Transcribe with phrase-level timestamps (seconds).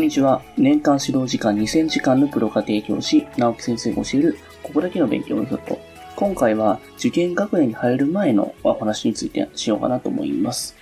[0.00, 0.40] こんにちは。
[0.56, 5.78] 年間指導時間2000時間のプロ家庭教師、直木先生が教える、ここだけの勉強メソッド。
[6.16, 10.74] 今回は受験学年に入る前のお話についてしようかなと思います。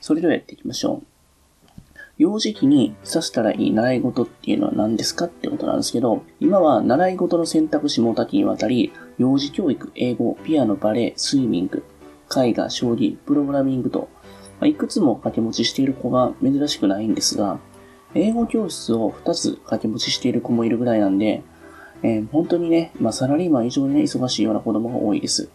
[0.00, 1.06] それではやっていきましょう。
[2.18, 11.82] 幼児期にさしたらいい習い事っていうのは何ですかってことなんですけど、今は習い事の選択肢も多岐にわたり、幼児教育、英語、ピアノ、バレエ、スイミング、
[12.30, 14.08] 絵画、将棋、プログラミングと、
[14.60, 17.58] まあ、いくつも掛け持ちしている子が珍しくないんですが、
[18.16, 21.42] 英語教室を2つ掛け持ちしている子もいるぐらいなんで、
[22.02, 25.50] えー、本当にね、まあ、サラリーマン以上にね、忙しいような子供が多いです。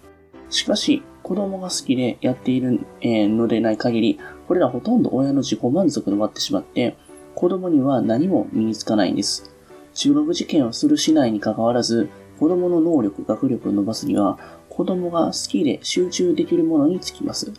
[0.49, 6.97] しかし、子供が好きでやっている、のでない限り、これらほとんど親の自己満足で終わってしまって、
[7.35, 9.55] 子供には何も身につかないんです。
[9.93, 12.09] 中学受験をするしないに関わらず、
[12.39, 14.39] 子供の能力、学力を伸ばすには、
[14.69, 17.53] 子供が好きで集中できるものにつきます。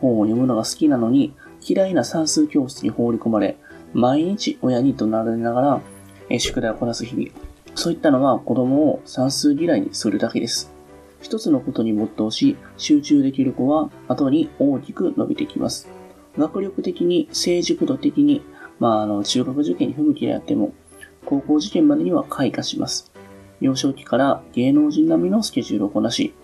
[0.00, 1.34] 本を読むのが好きなのに、
[1.66, 3.56] 嫌いな算数教室に放り込まれ、
[3.94, 5.80] 毎日親に怒鳴られながら、
[6.28, 7.28] え宿題をこなす日々。
[7.74, 10.72] そういったのは子供を算数嫌いにするだけです。
[11.20, 15.88] 一つのことに没頭し、集中できる子は後に大きく伸びてきます。
[16.36, 18.42] 学力的に、成熟度的に、
[18.78, 20.74] まあ、あの、中学受験に不向きであっても、
[21.24, 23.12] 高校受験までには開花します。
[23.60, 26.34] 幼少期から芸能人並みのスケジュールをこなし、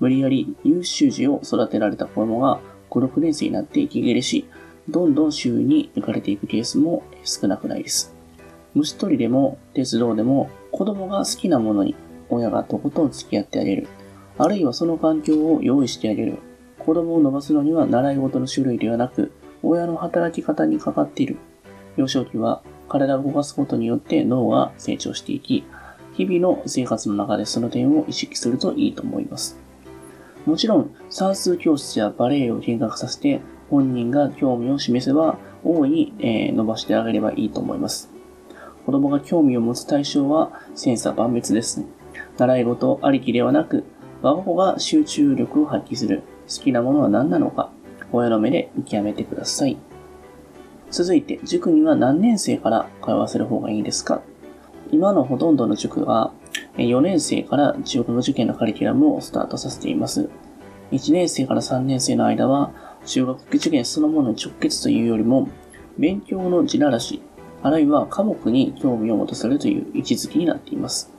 [0.00, 4.46] 無理やり優秀児を育てられた子供が5、6年生になって息切れし、
[4.88, 8.14] どんどん周囲に抜かれていくケースも少なくないです。
[8.74, 11.94] 虫取りでも鉄道でも子供が好きなものに
[12.28, 13.88] 親がとことん付き合ってあげる。
[14.38, 16.38] あるいはその環境を用意してあげる。
[16.78, 21.36] 子供を伸ばすのには習い事の種類ではなく、親の働き方にかかっている。
[21.96, 25.64] 幼少期は体を動かすことによって脳が成長していき、
[26.12, 29.58] 日々の生活の中でその点を意識するといいと思います。
[30.44, 38.10] もちろん、算数教室やバレエを見学させて、本人が興味を示せば、大いに、え、伸ばしてあげればいいと思います。
[38.84, 41.84] 子供が興味を持つ対象は、千差万別です。
[42.38, 43.84] 習い事ありきではなく、
[44.22, 47.70] 我が子が集中力を発揮する好きなものは何なのか、
[48.12, 49.76] 親の目で見極めてください。
[50.90, 54.22] 続いて、塾には何年生から通わせる方がいいですか？
[54.92, 56.32] 今のほとんどの塾は、
[56.76, 60.30] 4年生から中学受験のカリキュラムをスタートさせています。
[60.92, 62.70] 1年生から3年生の間は、
[63.06, 65.48] 中学受験そのものに直結というよりも、
[65.98, 67.22] 勉強の地ならし、
[67.62, 71.10] あるいは科目に興味を持たせるという位置づけになっています。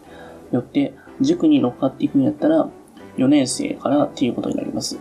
[0.51, 2.69] よって、塾に乗っかっていくんやったら、
[3.17, 4.99] 4年生からっていうことになります。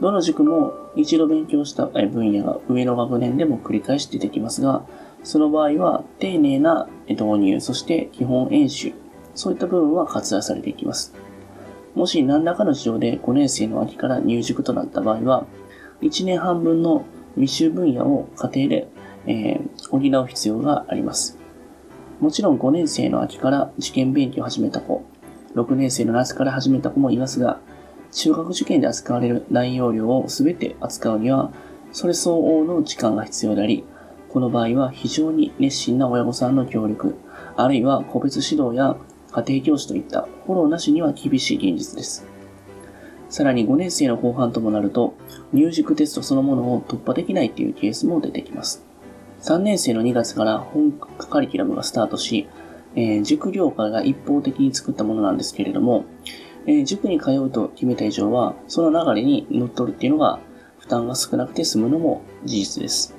[0.00, 4.84] どの塾も一度勉強した分野が上の学年でも繰り返し出てきますが、
[5.22, 8.92] その場合は丁寧な導入、そして基本演習、
[9.34, 11.14] そういった部分は割愛されていきます。
[11.94, 15.46] もし何らかの事情で5年生の秋から入塾となった場合は、
[16.02, 17.04] 1年半分の
[17.36, 18.88] 未習分野を家庭で、
[19.26, 21.38] えー、補う必要があります。
[22.20, 25.04] もちろん5年生の秋から受験勉強を始めた子、
[25.54, 27.60] 6年生の夏から始めた子もいますが、
[28.10, 31.52] 中学受験で扱われる内容量を全て扱うには、
[31.92, 33.84] それ相応の時間が必要であり、
[34.28, 37.16] この場合は非常に熱心な親御さんの協力、
[37.56, 38.96] あるいは個別指導や
[39.30, 42.31] 家庭教師といったフォローなしには厳しい現実です。
[43.32, 45.14] さらに5年生の後半ともなると、
[45.54, 48.84] 入塾テストそのものを突破できないというケースも出てきます。
[49.40, 52.46] 3年生の2月から本カリキュラムがスタートし、
[52.94, 56.04] えー、塾業界が一方的に作ったものなんですけれども、
[56.66, 60.38] えー、塾に通うと決めた以上は、その流れに乗っ取るっていうのが、
[60.78, 63.16] 負担が少なくて済むのも事実です。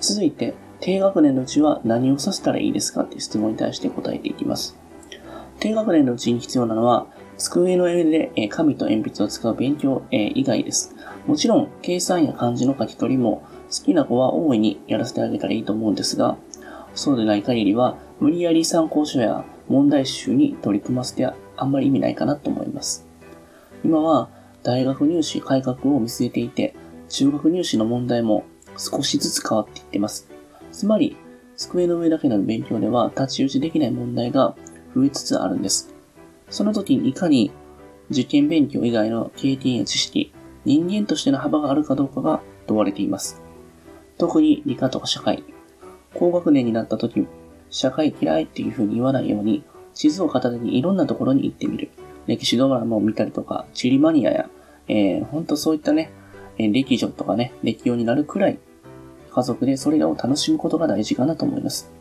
[0.00, 4.76] 続いて、低学年のうちは何をさせたらいいですかっていう質問に対して答えていきます。
[5.60, 7.06] 低学年のうちに必要なのは、
[7.38, 10.94] 机の上で、紙と鉛筆を使う勉強、以外です。
[11.26, 16.36] もちろん、計算や漢字の書き取りも好きな子は大いにやらせてあげたらいいと思うんですが、
[16.94, 21.26] そうでない限りは、無理やり参考書や問題集に取り組ませて
[21.56, 23.06] あんまり意味ないかなと思います。
[23.84, 24.30] 今は、
[24.62, 26.74] 大学入試改革を見据えていて、
[27.08, 28.44] 中学入試の問題も
[28.78, 30.28] 少しずつ変わっていってます。
[30.72, 31.16] つまり、
[31.56, 34.54] 机の上だけの勉強では太刀打ちできない問題が
[34.94, 35.94] 増えつつあるんです。
[36.48, 37.50] その時にいかに
[38.10, 40.32] 受験勉強以外の経験や知識、
[40.64, 43.42] 人間としての幅があるかどうかが問われています。
[44.18, 45.44] 特に理科とか社会。
[46.14, 47.26] 高学年になった時、
[47.70, 51.90] 社会嫌いっていう風に言わないように、地図を片手にいろんなところに行ってみる。
[52.26, 54.50] 歴史ドラマを見たりとか、地理マニアや、
[54.88, 56.10] えー、ほんとそういったね、
[56.58, 58.58] え歴女とかね、歴用になるくらい、
[59.30, 61.92] 家族でそれらを楽しむことが大事かなと思います。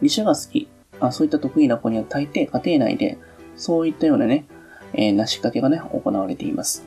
[0.00, 0.68] 理社が好き、
[1.00, 3.18] あそういった得意な子には大抵家庭内で、
[3.56, 4.46] そういったようなね、
[4.92, 6.86] えー、なしかけがね、行われています。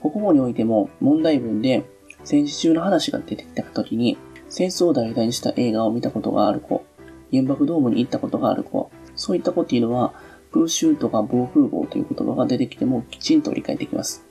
[0.00, 1.84] 国語においても問題文で
[2.24, 4.18] 戦時中の話が出てきた時に、
[4.48, 6.84] 戦争を題材にした映画を見たことがある子、
[7.30, 10.14] 原爆ドームに行ったことがある子、そういった子っていうのは、
[10.52, 14.24] 空襲とか防空壕という言葉が出てきてもきちんと理解できます。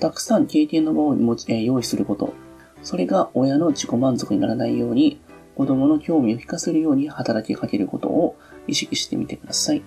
[0.00, 2.34] たくさん経験の場を、用意すること、
[2.82, 5.20] それが親の自己満足にならないように、
[5.54, 8.36] 子供の興味を引かせるように働きかけることを
[8.66, 9.82] 意識してみてください。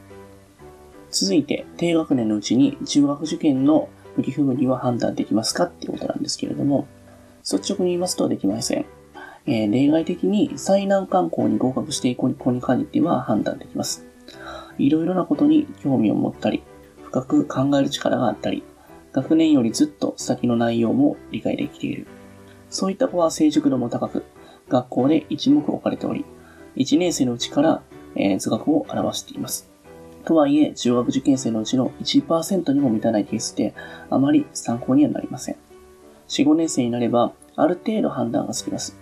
[1.10, 6.88] 続いて、低学年のうちに中学受験の向き不向きは判断できますかっていうことなんですけれども、
[7.40, 8.86] 率直に言いますとできません。
[9.46, 14.06] えー、例外的に最難関校に合格していく子に限っては判断できます。
[14.78, 16.64] いろいろなことに興味を持ったり、
[17.04, 18.64] 深く考える力があったり、
[19.14, 22.08] 学年よりずっと先の内容も理解できている。
[22.70, 24.26] そういった子は成熟度も高く、
[24.68, 26.26] 学校で一目置かれており、
[26.76, 27.82] 1年生のうちから、
[28.16, 29.72] えー、図学を表しています。
[30.26, 33.74] とはいえ、中学受験生のうちの1%にも満たないケースで、
[34.10, 35.56] あまり参考にはなりません。
[36.28, 38.98] 4、5年生になれば、ある程度判断がつきます。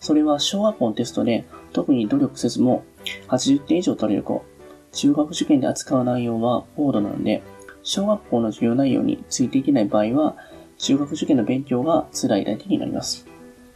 [0.00, 2.84] それは小学校のテストで特に努力せずも
[3.28, 4.44] 80点以上取れる子、
[4.92, 7.42] 中学受験で扱う内容は高度なので、
[7.82, 10.36] 小学校の授業内容についていけない場合は、
[10.78, 13.26] 中学受験の勉強が辛いだけになります。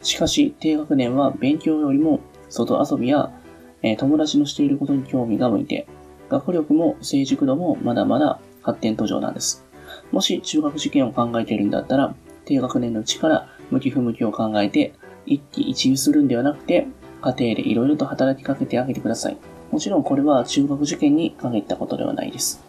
[0.01, 3.31] しかし、低学年は勉強よりも外遊びや、
[3.81, 5.87] え、友達のしていることに興味が向いて、
[6.29, 9.65] 学力も成熟度もまだまだ発展途上なんです。
[10.11, 12.15] もし中学受験を考えているんだったら、
[12.45, 14.93] 低学年のうちから向き不向きを考えて、
[15.25, 16.87] 一喜一憂するんではなくて、
[17.21, 19.37] 家庭でいろいろと働きかけてあげてください。
[19.71, 22.63] もちろんこれは中学受験に限ったことではないです。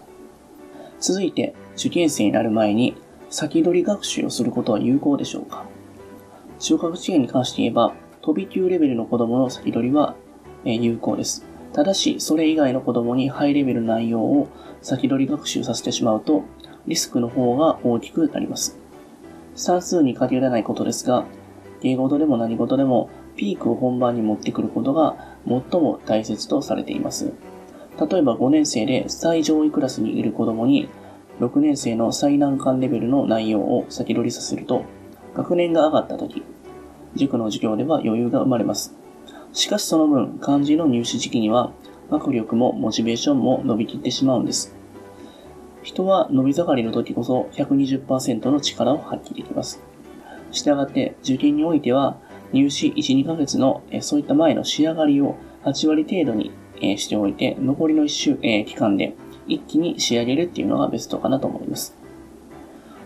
[0.98, 2.96] 続いて、受験生になる前に
[3.30, 5.64] 先取り学習をすることは有効でしょうか？
[6.58, 10.14] 中学受験に関して言えば、飛び級レベルの子供の先取りは
[10.64, 11.46] 有効です。
[11.72, 14.48] ただし、それ以外の子供にハイレベルな内容を
[14.82, 16.42] 先取り学習させてしまうと、
[16.86, 18.78] リスクの方が大きくなります。
[19.54, 21.24] 算数に限らないことですが、
[21.82, 27.32] 芸事でも何事でもピークを本番に持ってくることが最も大切とされています。
[27.98, 30.88] 例えば5年生で最上位クラスにいる子供に
[31.40, 34.84] 6年生の最難関レベルの内容を先取りさせると、
[35.34, 36.42] 学年が上がった時、
[37.14, 38.99] 塾の授業では余裕が生まれます。
[39.52, 41.72] しかしその分、漢字の入試時期には、
[42.10, 44.74] 学力もモチベーションも伸びきってしまうんです。
[45.82, 49.82] 人は伸び盛りの時こそ120%の力を発揮できます。
[50.52, 52.18] したがって、受験においては、
[52.52, 56.52] 入試1、2ヶ月のそういった前の仕上がりを8割程度に
[56.98, 59.14] しておいて、残りの1週、え期間で
[59.46, 61.96] 一気に仕上げるっていうのがベストかなと思います。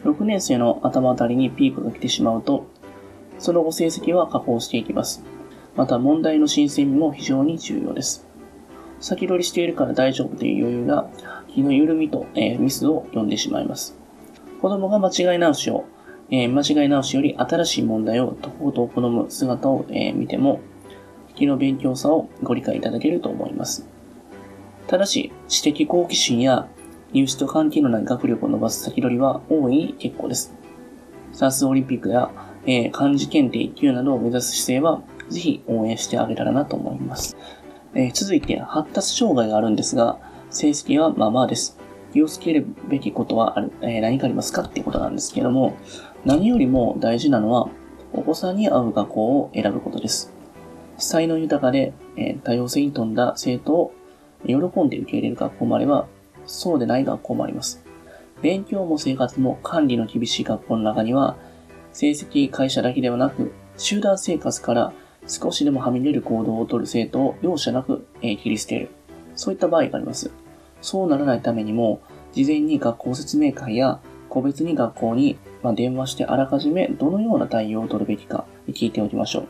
[0.05, 2.67] 6年生の頭あたりにピークが来てしまうと、
[3.39, 5.25] その後成績は下降していきます。
[5.77, 8.27] また問題の申請も非常に重要です。
[9.01, 11.09] 先取りしているから大丈夫という余裕が
[11.49, 13.97] 気の緩みと、えー、ミスを呼んでしまいます。
[14.61, 15.85] 子供が間違い直しを、
[16.31, 20.61] えー、間違い直しより新しい問題をとことん好む姿を、えー、見ても、
[21.35, 23.87] 気の勉強さをご理解いただけると思います。
[24.87, 26.69] ただし、知的好奇心や
[27.13, 30.55] 入試と関係のない学力を伸ばす先取りは大いに結構です。
[31.33, 32.31] 算数オリンピックや、
[32.67, 37.37] え、漢字検定1級などを目指す姿勢は、ぜひ応援してあげたらなと思います。
[37.95, 40.19] えー、続いて、発達障害があるんですが、
[40.51, 41.79] 成績はまあまあです。
[42.13, 45.77] 気をつけるべきことはある、えー、何かありますかっていうことなんですけども、
[46.25, 47.69] 何よりも大事なのは、
[48.13, 50.33] お子さんに合う学校を選ぶことです。
[50.97, 53.93] 才能豊かで、えー、多様性に富んだ生徒を
[54.47, 56.07] 喜んで受け入れる学校もあれば、
[56.47, 57.85] そうでない学校もあります。
[58.43, 61.37] 勉強も生活も管理の厳しい学校の中には、
[61.93, 64.93] 成績、会社だけではなく、集団生活から
[65.27, 68.91] 少しでもはみ出る行動をとる生徒を容赦なく、え、切り捨てる。
[69.35, 70.31] そういった場合があります。
[70.81, 72.01] そうならないためにも、
[72.33, 79.49] 事前に学校説明会や個別に学校に、ま電話してあらかじめどのような対応を取るべきか聞いておきましょう。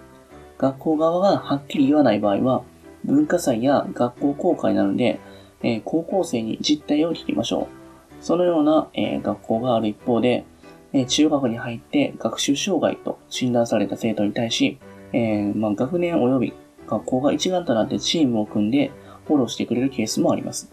[0.59, 2.63] 学校側がはっきり言わない場合は、
[3.05, 5.19] 文化祭や学校公開なので、
[5.63, 8.25] え、高校生に実態を聞きましょう。
[8.25, 10.45] そのような、え、学校がある一方で、
[10.93, 14.79] え、中学に入って学習障害と診断された生徒に対し、
[15.15, 16.53] えまあ、学年及び
[16.89, 18.91] 学校が一丸となってチームを組んで
[19.27, 20.73] フォローしてくれるケースもあります。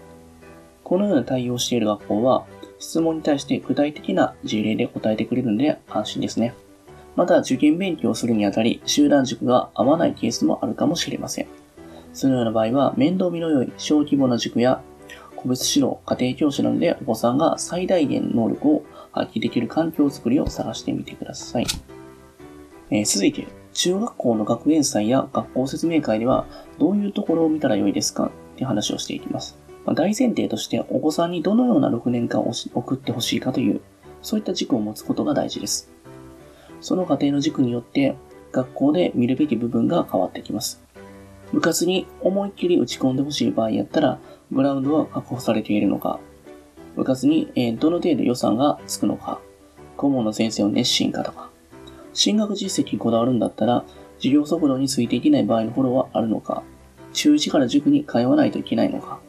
[0.83, 2.45] このような対応している学校は、
[2.79, 6.55] 質問に対して具体的な事例で答えてくれるので安心ですね。
[7.15, 11.48] また、受験勉強をするにあたり、集団塾が合わないケースもあるかもしれません。
[12.13, 14.81] そのような場合は、面倒見の良い小規模な塾や
[15.36, 21.65] 個別指導、家庭教師などでお子さんが最大限能力を発揮できる環境づくりを探してみてください。
[22.89, 26.46] えー、続いて、中学校の学園祭や学校説明会では
[26.80, 28.25] どういうところを見たらよいですか？
[28.28, 29.58] って話をしていきます。
[29.86, 33.82] まあ、大前提としてお子さんにどのような6年間を送ってほしいかという、
[34.22, 35.90] そういった軸を持つことが大事です。
[36.82, 38.16] その過程の軸によって、
[38.51, 40.84] 学校で見るべき部分が変わってきます。
[41.54, 44.20] 部活に思いっきり打ち込んでほしい場合やったら、
[44.51, 46.20] グラウンドは確保されているのか、
[46.96, 47.48] 部活に、
[47.80, 49.40] どの程度予算がつくのか、
[49.96, 51.50] 顧問の先生の熱心かとか、
[52.13, 53.84] 進学実績にこだわるんだったら、
[54.18, 56.63] 授業速度についていけない場合のフォローはあるのか、
[57.13, 59.20] 中1から塾に通わないといけないのか、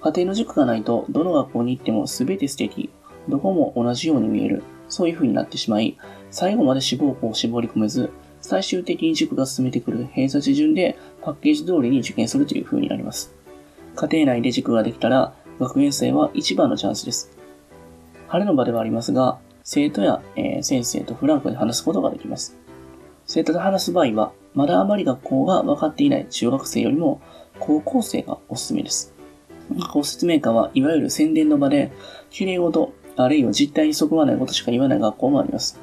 [0.00, 2.90] 家庭の塾がないと、どの学校に行っても全て素敵、
[3.28, 5.96] どこも同じように見える、そういう風になってしまい、
[6.30, 13.32] 最後まで志望校を絞り込めず、最終的に塾が進めてくる偏差値順でパッケージ通りに受験するという風になります。
[13.94, 17.30] 家庭内で塾ができたら、学園生は一番のチャンスです。
[18.26, 22.56] 晴れの場ではありますが、生徒や、えー、先生とフランクで話すことができます。
[23.26, 27.20] 生徒と話す場合は、まだあまり学校が分かっていない中学生よりも
[27.58, 29.14] 高校生がおすすめです。
[29.74, 31.92] 学校説明会はいわゆる宣伝の場で、
[32.30, 35.78] 綺麗事、あるいは実態にそぐわないことしか言わない学校もあります。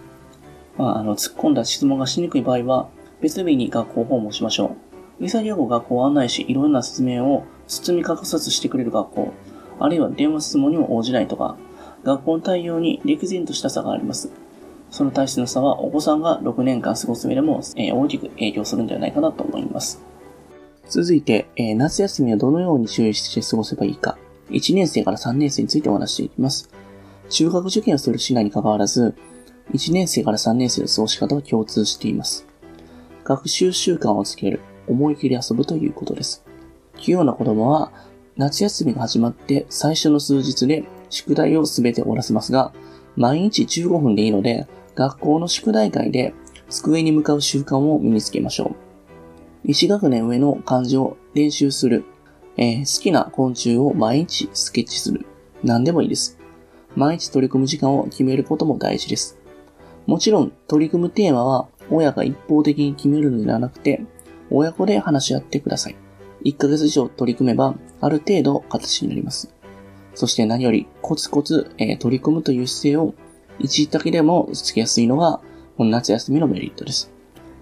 [0.78, 2.90] まあ、あの、突っ込んだ質問がしにくい場合は、
[3.22, 4.76] 別日に学校訪問しましょ
[5.20, 5.26] う。
[5.26, 9.34] 潔く学校を案内し、いろんな説明を包み隠さずしてくれる学校、
[9.80, 11.58] あるいは電話質問にも応じないとか、
[12.04, 14.30] 学校の対応に歴然とした差があります。
[14.92, 20.02] その体質の差はお子さんが6年間過ごす上でも、えー、大きく影響するんではないかなと思います。
[20.88, 24.18] 続いて、えー、夏休みはどのように注意して過ごせばいいか、
[24.50, 26.70] 1年生から3年生についてお話していきます。
[27.30, 29.14] 中学受験をする市内に関わらず、
[29.74, 32.48] 1年生から3年生の過ごし方は共通しています。
[33.24, 36.44] 学習習慣をつける、思い切り遊ぶということです。
[36.98, 37.92] 器用な子供は、
[38.36, 42.74] 夏休みが始まって最初の数日で宿題をすべて終わらせますが、
[43.16, 46.34] 毎日15分でいいので、学校の宿題会で
[46.70, 48.76] 机に向かう習慣を身につけましょ
[49.66, 49.70] う。
[49.70, 52.04] 1学年上の漢字を練習する。
[52.58, 55.26] えー、好きな昆虫を毎日スケッチする。
[55.64, 56.38] 何でもいいです。
[56.96, 59.38] 毎日取り組む時間を決めることも大事です。
[60.06, 64.02] もちろん取り組むテーマは親が一方的に決めるのではなくて、
[64.50, 65.96] 親子で話し合ってください。
[66.46, 69.54] 1ヶ月以上取り組めば、ある程度形になります。
[70.16, 73.14] そして何よりコツコツ、えー、取り組むという姿勢を
[73.60, 75.42] 一時だけでもつけやすいのが、
[75.78, 77.12] この夏休みのメリットです。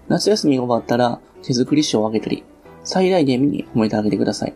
[0.08, 2.44] 夏休みが終わったら手作り賞をあげたり、
[2.84, 4.54] 最大限に褒めてあげてください。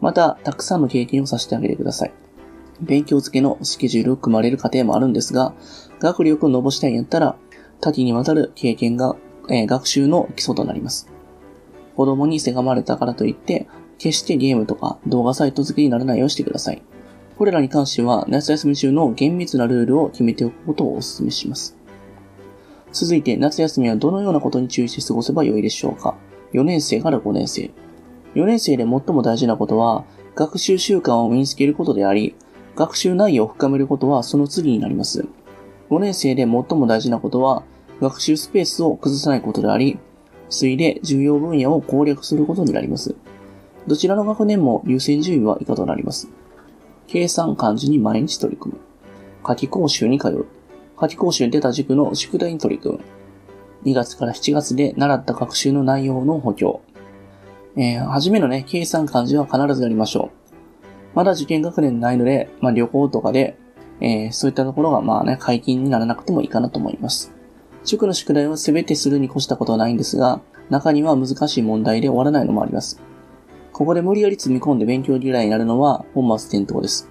[0.00, 2.12] また、たくさんの経験をさせてあげてください。
[2.80, 5.54] 勉強付けのスケジュールを組まれる過程もあるんですが、
[6.00, 7.36] 学力を伸ばしたいんやったら、
[7.80, 9.16] 多岐にわたる経験が、
[9.48, 11.08] えー、学習の基礎となります。
[11.96, 16.82] 子供にせがまれたからといって、決してゲームとか動画サイト付けにならないようにしてください。
[17.42, 21.76] これらに関しては、夏休み中の厳密なルールを決めておくことをお勧めします。
[22.92, 26.14] 続いて、夏休みはどのようなことに注意して過ごせばよいでしょうか
[26.52, 27.72] ?4 年生から5年生。
[28.36, 30.04] 4年生で最も大事なことは、
[30.36, 32.36] 学習習慣を身につけることであり、
[32.76, 35.26] 学習内容を深めることはその次になります。
[35.90, 37.64] 5年生で最も大事なことは、
[38.00, 39.98] 学習スペースを崩さないことであり、
[40.48, 43.16] 次いで重要分野を攻略することになります。
[43.88, 46.28] どちらの学年も優先順位は以下となります。
[47.12, 48.80] 計算漢字に毎日取り組む。
[49.42, 50.46] 夏季講習に通う。
[50.96, 53.04] 夏季講習に出た塾の宿題に取り組む。
[53.84, 56.80] 2月から7月で習った学習の内容の補強。
[57.76, 61.14] えー、はじめのね、計算漢字は必ずやりましょう。
[61.14, 63.58] まだ受験学年ないので、まあ、旅行とかで、
[64.00, 67.30] えー、そういったところがまあね、解禁にならなくてもいいかなと思います。
[67.84, 70.40] 塾の宿題は全てするに越したことはないんですが、
[70.70, 73.02] 中には難しい問題で終わらないのもあります。
[73.72, 77.08] ここで無理やり積み込んで勉強嫌いになるのは本末転倒です。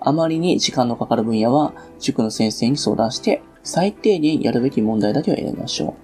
[0.00, 5.94] あまりに時間のかかる分野は、塾の先生に相談して、最低限やるべき問題だけを選びましょう。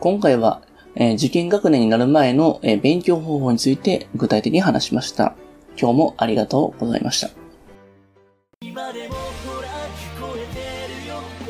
[0.00, 0.62] 今回は、
[0.94, 5.34] えー、受験学年になる前の、えー、勉強方法について具体的に話しました。
[5.76, 7.30] 今日もありがとうございました。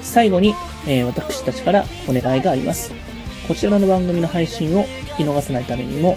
[0.01, 0.55] 最後に、
[0.87, 2.93] えー、私たちからお願いがあります。
[3.47, 6.17] こちらの番組の配信を聞き逃さないためにも、